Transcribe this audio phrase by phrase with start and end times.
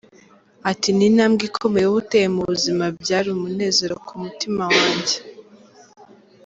[0.71, 5.17] Ati “Ni intambwe ikomeye uba uteye mu buzima byari umunezero ku mutima wanjye.